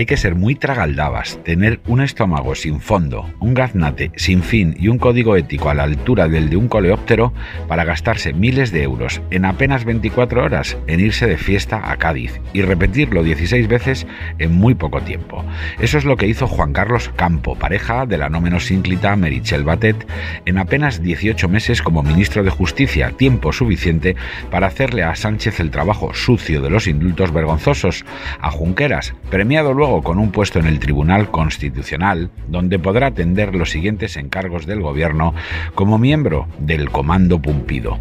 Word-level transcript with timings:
Hay 0.00 0.06
que 0.06 0.16
ser 0.16 0.34
muy 0.34 0.54
tragaldabas, 0.54 1.38
tener 1.44 1.78
un 1.86 2.00
estómago 2.00 2.54
sin 2.54 2.80
fondo, 2.80 3.28
un 3.38 3.52
gaznate 3.52 4.12
sin 4.16 4.42
fin 4.42 4.74
y 4.80 4.88
un 4.88 4.96
código 4.96 5.36
ético 5.36 5.68
a 5.68 5.74
la 5.74 5.82
altura 5.82 6.26
del 6.26 6.48
de 6.48 6.56
un 6.56 6.68
coleóptero 6.68 7.34
para 7.68 7.84
gastarse 7.84 8.32
miles 8.32 8.72
de 8.72 8.82
euros 8.82 9.20
en 9.30 9.44
apenas 9.44 9.84
24 9.84 10.42
horas 10.42 10.78
en 10.86 11.00
irse 11.00 11.26
de 11.26 11.36
fiesta 11.36 11.92
a 11.92 11.98
Cádiz 11.98 12.40
y 12.54 12.62
repetirlo 12.62 13.22
16 13.22 13.68
veces 13.68 14.06
en 14.38 14.54
muy 14.54 14.74
poco 14.74 15.02
tiempo. 15.02 15.44
Eso 15.80 15.98
es 15.98 16.06
lo 16.06 16.16
que 16.16 16.28
hizo 16.28 16.46
Juan 16.46 16.72
Carlos 16.72 17.10
Campo, 17.14 17.54
pareja 17.56 18.06
de 18.06 18.16
la 18.16 18.30
no 18.30 18.40
menos 18.40 18.70
ínclita 18.70 19.14
Merichel 19.16 19.64
Batet, 19.64 20.06
en 20.46 20.56
apenas 20.56 21.02
18 21.02 21.46
meses 21.50 21.82
como 21.82 22.02
ministro 22.02 22.42
de 22.42 22.48
Justicia, 22.48 23.12
tiempo 23.18 23.52
suficiente 23.52 24.16
para 24.50 24.68
hacerle 24.68 25.02
a 25.02 25.14
Sánchez 25.14 25.60
el 25.60 25.70
trabajo 25.70 26.14
sucio 26.14 26.62
de 26.62 26.70
los 26.70 26.86
indultos 26.86 27.34
vergonzosos, 27.34 28.06
a 28.40 28.50
Junqueras, 28.50 29.12
premiado 29.28 29.74
luego 29.74 29.89
con 29.90 30.20
un 30.20 30.30
puesto 30.30 30.60
en 30.60 30.66
el 30.66 30.78
Tribunal 30.78 31.32
Constitucional, 31.32 32.30
donde 32.46 32.78
podrá 32.78 33.08
atender 33.08 33.56
los 33.56 33.70
siguientes 33.70 34.16
encargos 34.16 34.64
del 34.64 34.80
gobierno 34.80 35.34
como 35.74 35.98
miembro 35.98 36.46
del 36.60 36.90
Comando 36.90 37.42
Pumpido. 37.42 37.98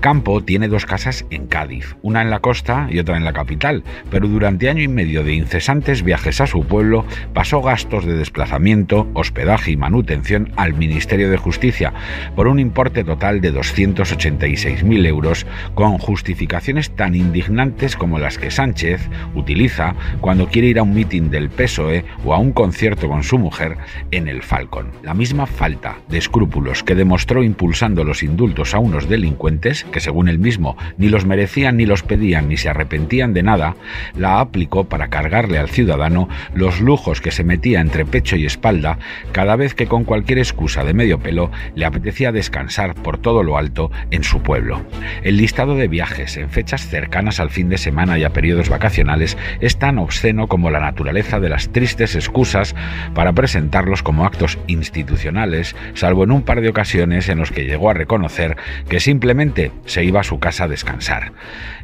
Campo 0.00 0.42
tiene 0.42 0.66
dos 0.66 0.84
casas 0.84 1.24
en 1.30 1.46
Cádiz, 1.46 1.96
una 2.02 2.22
en 2.22 2.30
la 2.30 2.40
costa 2.40 2.88
y 2.90 2.98
otra 2.98 3.16
en 3.16 3.24
la 3.24 3.32
capital, 3.32 3.84
pero 4.10 4.26
durante 4.26 4.68
año 4.68 4.82
y 4.82 4.88
medio 4.88 5.22
de 5.22 5.34
incesantes 5.34 6.02
viajes 6.02 6.40
a 6.40 6.48
su 6.48 6.64
pueblo 6.64 7.04
pasó 7.34 7.62
gastos 7.62 8.04
de 8.04 8.16
desplazamiento, 8.16 9.08
hospedaje 9.14 9.70
y 9.70 9.76
manutención 9.76 10.50
al 10.56 10.74
Ministerio 10.74 11.30
de 11.30 11.36
Justicia 11.36 11.92
por 12.34 12.48
un 12.48 12.58
importe 12.58 13.04
total 13.04 13.40
de 13.40 13.54
286.000 13.54 15.06
euros 15.06 15.46
con 15.76 15.98
justificaciones 15.98 16.90
tan 16.90 17.14
indignantes 17.14 17.94
como 17.94 18.18
las 18.18 18.38
que 18.38 18.50
Sánchez 18.50 19.08
utiliza 19.36 19.94
cuando 20.20 20.48
quiere 20.48 20.68
ir 20.68 20.80
a 20.80 20.82
un 20.82 20.94
mitin 20.94 21.27
del 21.30 21.50
PSOE 21.50 22.04
o 22.24 22.34
a 22.34 22.38
un 22.38 22.52
concierto 22.52 23.08
con 23.08 23.22
su 23.22 23.38
mujer 23.38 23.76
en 24.10 24.28
el 24.28 24.42
Falcon. 24.42 24.90
La 25.02 25.14
misma 25.14 25.46
falta 25.46 25.96
de 26.08 26.18
escrúpulos 26.18 26.82
que 26.82 26.94
demostró 26.94 27.42
impulsando 27.42 28.04
los 28.04 28.22
indultos 28.22 28.74
a 28.74 28.78
unos 28.78 29.08
delincuentes, 29.08 29.84
que 29.84 30.00
según 30.00 30.28
él 30.28 30.38
mismo 30.38 30.76
ni 30.96 31.08
los 31.08 31.26
merecían 31.26 31.76
ni 31.76 31.86
los 31.86 32.02
pedían 32.02 32.48
ni 32.48 32.56
se 32.56 32.68
arrepentían 32.68 33.34
de 33.34 33.42
nada, 33.42 33.76
la 34.16 34.40
aplicó 34.40 34.84
para 34.84 35.08
cargarle 35.08 35.58
al 35.58 35.68
ciudadano 35.68 36.28
los 36.54 36.80
lujos 36.80 37.20
que 37.20 37.30
se 37.30 37.44
metía 37.44 37.80
entre 37.80 38.04
pecho 38.04 38.36
y 38.36 38.46
espalda 38.46 38.98
cada 39.32 39.56
vez 39.56 39.74
que 39.74 39.86
con 39.86 40.04
cualquier 40.04 40.38
excusa 40.38 40.84
de 40.84 40.94
medio 40.94 41.18
pelo 41.18 41.50
le 41.74 41.84
apetecía 41.84 42.32
descansar 42.32 42.94
por 42.94 43.18
todo 43.18 43.42
lo 43.42 43.58
alto 43.58 43.90
en 44.10 44.24
su 44.24 44.40
pueblo. 44.40 44.82
El 45.22 45.36
listado 45.36 45.74
de 45.74 45.88
viajes 45.88 46.36
en 46.36 46.50
fechas 46.50 46.88
cercanas 46.88 47.40
al 47.40 47.50
fin 47.50 47.68
de 47.68 47.78
semana 47.78 48.18
y 48.18 48.24
a 48.24 48.30
periodos 48.30 48.68
vacacionales 48.68 49.36
es 49.60 49.78
tan 49.78 49.98
obsceno 49.98 50.46
como 50.46 50.70
la 50.70 50.80
naturaleza 50.80 51.17
de 51.18 51.48
las 51.48 51.70
tristes 51.70 52.14
excusas 52.14 52.76
para 53.12 53.32
presentarlos 53.32 54.04
como 54.04 54.24
actos 54.24 54.56
institucionales, 54.68 55.74
salvo 55.94 56.22
en 56.22 56.30
un 56.30 56.42
par 56.42 56.60
de 56.60 56.68
ocasiones 56.68 57.28
en 57.28 57.38
los 57.38 57.50
que 57.50 57.64
llegó 57.64 57.90
a 57.90 57.94
reconocer 57.94 58.56
que 58.88 59.00
simplemente 59.00 59.72
se 59.84 60.04
iba 60.04 60.20
a 60.20 60.24
su 60.24 60.38
casa 60.38 60.64
a 60.64 60.68
descansar. 60.68 61.32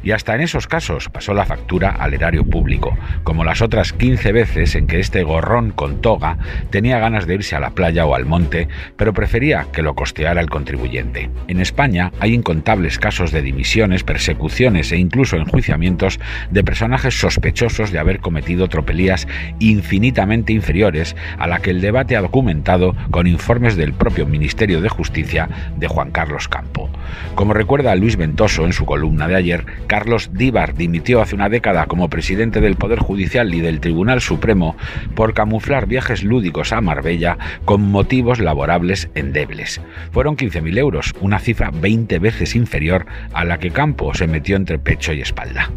Y 0.03 0.11
hasta 0.11 0.35
en 0.35 0.41
esos 0.41 0.67
casos 0.67 1.09
pasó 1.09 1.33
la 1.33 1.45
factura 1.45 1.89
al 1.89 2.13
erario 2.13 2.45
público, 2.45 2.97
como 3.23 3.43
las 3.43 3.61
otras 3.61 3.91
15 3.91 4.31
veces 4.31 4.75
en 4.75 4.87
que 4.87 4.99
este 4.99 5.23
gorrón 5.23 5.71
con 5.71 5.99
toga 5.99 6.37
tenía 6.69 6.99
ganas 6.99 7.27
de 7.27 7.35
irse 7.35 7.55
a 7.55 7.59
la 7.59 7.71
playa 7.71 8.05
o 8.05 8.15
al 8.15 8.25
monte, 8.25 8.69
pero 8.95 9.13
prefería 9.13 9.67
que 9.73 9.81
lo 9.81 9.95
costeara 9.95 10.39
el 10.39 10.49
contribuyente. 10.49 11.29
En 11.47 11.59
España 11.59 12.11
hay 12.19 12.33
incontables 12.33 12.99
casos 12.99 13.31
de 13.31 13.41
dimisiones, 13.41 14.03
persecuciones 14.03 14.91
e 14.91 14.97
incluso 14.97 15.35
enjuiciamientos 15.35 16.19
de 16.51 16.63
personajes 16.63 17.19
sospechosos 17.19 17.91
de 17.91 17.99
haber 17.99 18.19
cometido 18.19 18.67
tropelías 18.67 19.14
infinitamente 19.59 20.53
inferiores 20.53 21.15
a 21.37 21.47
la 21.47 21.59
que 21.59 21.71
el 21.71 21.81
debate 21.81 22.15
ha 22.15 22.21
documentado 22.21 22.95
con 23.11 23.27
informes 23.27 23.75
del 23.75 23.93
propio 23.93 24.25
Ministerio 24.25 24.81
de 24.81 24.89
Justicia 24.89 25.49
de 25.77 25.87
Juan 25.87 26.11
Carlos 26.11 26.47
Campo. 26.47 26.89
Como 27.35 27.53
recuerda 27.53 27.95
Luis 27.95 28.15
Ventoso 28.17 28.65
en 28.65 28.73
su 28.73 28.85
columna 28.85 29.27
de 29.27 29.35
ayer, 29.35 29.65
Carlos 29.87 30.31
Díbar 30.33 30.75
dimitió 30.75 31.21
hace 31.21 31.35
una 31.35 31.49
década 31.49 31.85
como 31.85 32.09
presidente 32.09 32.61
del 32.61 32.75
Poder 32.75 32.99
Judicial 32.99 33.53
y 33.53 33.61
del 33.61 33.79
Tribunal 33.79 34.21
Supremo 34.21 34.75
por 35.15 35.33
camuflar 35.33 35.87
viajes 35.87 36.23
lúdicos 36.23 36.71
a 36.71 36.81
Marbella 36.81 37.37
con 37.65 37.81
motivos 37.81 38.39
laborables 38.39 39.09
endebles. 39.15 39.81
Fueron 40.11 40.37
15.000 40.37 40.77
euros, 40.77 41.13
una 41.19 41.39
cifra 41.39 41.71
20 41.71 42.19
veces 42.19 42.55
inferior 42.55 43.05
a 43.33 43.43
la 43.43 43.59
que 43.59 43.71
Campo 43.71 44.13
se 44.13 44.27
metió 44.27 44.55
entre 44.55 44.79
pecho 44.79 45.13
y 45.13 45.21
espalda. 45.21 45.71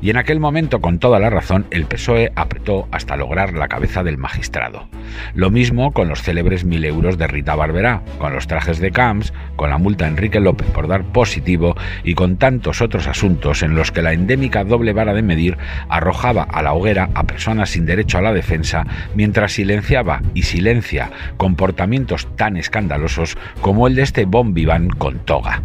Y 0.00 0.10
en 0.10 0.16
aquel 0.16 0.40
momento, 0.40 0.80
con 0.80 0.98
toda 0.98 1.18
la 1.18 1.30
razón, 1.30 1.66
el 1.70 1.86
PSOE 1.86 2.32
apretó 2.34 2.88
hasta 2.90 3.16
lograr 3.16 3.54
la 3.54 3.68
cabeza 3.68 4.02
del 4.02 4.18
magistrado. 4.18 4.88
Lo 5.34 5.50
mismo 5.50 5.92
con 5.92 6.08
los 6.08 6.22
célebres 6.22 6.66
1.000 6.66 6.84
euros 6.86 7.18
de 7.18 7.26
Rita 7.26 7.54
Barberá, 7.54 8.02
con 8.18 8.34
los 8.34 8.46
trajes 8.46 8.78
de 8.78 8.90
Camps, 8.90 9.32
con 9.56 9.70
la 9.70 9.78
multa 9.78 10.04
a 10.04 10.08
Enrique 10.08 10.40
López 10.40 10.68
por 10.74 10.88
dar 10.88 11.04
positivo 11.04 11.74
y 12.04 12.14
con 12.14 12.36
tantos 12.36 12.82
otros 12.82 13.06
asuntos 13.06 13.62
en 13.62 13.74
los 13.74 13.90
que 13.90 14.02
la 14.02 14.12
endémica 14.12 14.64
doble 14.64 14.92
vara 14.92 15.14
de 15.14 15.22
medir 15.22 15.56
arrojaba 15.88 16.42
a 16.42 16.62
la 16.62 16.74
hoguera 16.74 17.08
a 17.14 17.22
personas 17.24 17.70
sin 17.70 17.86
derecho 17.86 18.18
a 18.18 18.22
la 18.22 18.34
defensa 18.34 18.84
mientras 19.14 19.52
silenciaba 19.52 20.20
y 20.34 20.42
silencia 20.42 21.10
comportamientos 21.38 22.28
tan 22.36 22.58
escandalosos 22.58 23.38
como 23.62 23.86
el 23.86 23.94
de 23.94 24.02
este 24.02 24.26
bombiván 24.26 24.90
con 24.90 25.20
toga. 25.20 25.62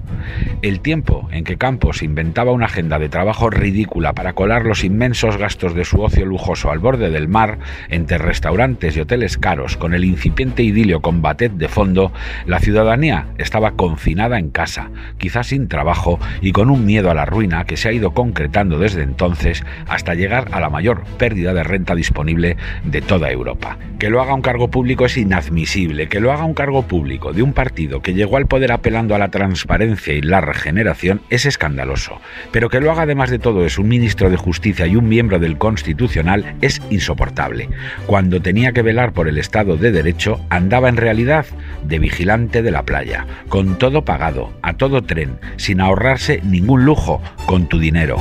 El 0.61 0.79
tiempo 0.79 1.27
en 1.31 1.43
que 1.43 1.57
Campos 1.57 2.03
inventaba 2.03 2.51
una 2.51 2.67
agenda 2.67 2.99
de 2.99 3.09
trabajo 3.09 3.49
ridícula 3.49 4.13
para 4.13 4.33
colar 4.33 4.65
los 4.65 4.83
inmensos 4.83 5.37
gastos 5.37 5.73
de 5.73 5.85
su 5.85 6.01
ocio 6.01 6.25
lujoso 6.25 6.71
al 6.71 6.79
borde 6.79 7.09
del 7.09 7.27
mar, 7.27 7.59
entre 7.89 8.17
restaurantes 8.17 8.95
y 8.95 9.01
hoteles 9.01 9.37
caros, 9.37 9.77
con 9.77 9.93
el 9.93 10.05
incipiente 10.05 10.63
idilio 10.63 11.01
con 11.01 11.21
batet 11.21 11.53
de 11.53 11.67
fondo, 11.67 12.11
la 12.45 12.59
ciudadanía 12.59 13.27
estaba 13.37 13.71
confinada 13.71 14.37
en 14.37 14.49
casa, 14.49 14.91
quizás 15.17 15.47
sin 15.47 15.67
trabajo 15.67 16.19
y 16.41 16.51
con 16.51 16.69
un 16.69 16.85
miedo 16.85 17.11
a 17.11 17.13
la 17.13 17.25
ruina 17.25 17.65
que 17.65 17.77
se 17.77 17.89
ha 17.89 17.93
ido 17.93 18.11
concretando 18.11 18.79
desde 18.79 19.03
entonces 19.03 19.63
hasta 19.87 20.15
llegar 20.15 20.49
a 20.51 20.59
la 20.59 20.69
mayor 20.69 21.03
pérdida 21.17 21.53
de 21.53 21.63
renta 21.63 21.95
disponible 21.95 22.57
de 22.83 23.01
toda 23.01 23.31
Europa. 23.31 23.77
Que 23.99 24.09
lo 24.09 24.21
haga 24.21 24.33
un 24.33 24.41
cargo 24.41 24.69
público 24.69 25.05
es 25.05 25.17
inadmisible, 25.17 26.07
que 26.07 26.19
lo 26.19 26.31
haga 26.31 26.45
un 26.45 26.53
cargo 26.53 26.83
público 26.83 27.33
de 27.33 27.43
un 27.43 27.53
partido 27.53 28.01
que 28.01 28.13
llegó 28.13 28.37
al 28.37 28.47
poder 28.47 28.71
apelando 28.71 29.15
a 29.15 29.19
la 29.19 29.29
transparencia 29.29 30.13
y 30.13 30.21
la 30.21 30.41
regeneración 30.41 31.21
es 31.29 31.45
escandaloso, 31.45 32.21
pero 32.51 32.69
que 32.69 32.79
lo 32.79 32.91
haga 32.91 33.03
además 33.03 33.29
de 33.29 33.39
todo 33.39 33.65
es 33.65 33.77
un 33.77 33.87
ministro 33.87 34.29
de 34.29 34.37
Justicia 34.37 34.87
y 34.87 34.95
un 34.95 35.09
miembro 35.09 35.39
del 35.39 35.57
Constitucional 35.57 36.55
es 36.61 36.81
insoportable. 36.89 37.69
Cuando 38.05 38.41
tenía 38.41 38.71
que 38.71 38.81
velar 38.81 39.13
por 39.13 39.27
el 39.27 39.37
Estado 39.37 39.77
de 39.77 39.91
Derecho 39.91 40.39
andaba 40.49 40.89
en 40.89 40.97
realidad 40.97 41.45
de 41.83 41.99
vigilante 41.99 42.61
de 42.61 42.71
la 42.71 42.83
playa, 42.83 43.25
con 43.49 43.77
todo 43.77 44.05
pagado, 44.05 44.51
a 44.61 44.73
tren, 45.01 45.39
sin 45.57 45.81
ahorrarse 45.81 46.41
ningún 46.43 46.85
lujo, 46.85 47.21
con 47.45 47.67
tu 47.67 47.79
dinero. 47.79 48.17